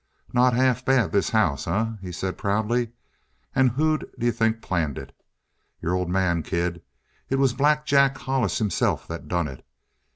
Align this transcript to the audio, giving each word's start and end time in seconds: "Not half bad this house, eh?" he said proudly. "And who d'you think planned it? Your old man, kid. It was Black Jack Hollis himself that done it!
"Not 0.33 0.55
half 0.55 0.83
bad 0.83 1.11
this 1.11 1.29
house, 1.29 1.67
eh?" 1.67 1.85
he 2.01 2.11
said 2.11 2.35
proudly. 2.35 2.89
"And 3.53 3.69
who 3.69 3.99
d'you 3.99 4.31
think 4.31 4.59
planned 4.59 4.97
it? 4.97 5.15
Your 5.79 5.93
old 5.93 6.09
man, 6.09 6.41
kid. 6.41 6.81
It 7.29 7.35
was 7.35 7.53
Black 7.53 7.85
Jack 7.85 8.17
Hollis 8.17 8.57
himself 8.57 9.07
that 9.07 9.27
done 9.27 9.47
it! 9.47 9.63